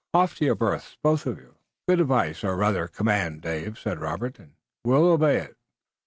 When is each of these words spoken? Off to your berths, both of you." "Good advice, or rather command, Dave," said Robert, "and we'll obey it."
Off 0.15 0.33
to 0.33 0.45
your 0.45 0.55
berths, 0.55 0.97
both 1.03 1.27
of 1.27 1.37
you." 1.37 1.53
"Good 1.87 1.99
advice, 1.99 2.43
or 2.43 2.55
rather 2.55 2.87
command, 2.87 3.43
Dave," 3.43 3.77
said 3.77 3.99
Robert, 3.99 4.39
"and 4.39 4.55
we'll 4.83 5.05
obey 5.11 5.37
it." 5.37 5.55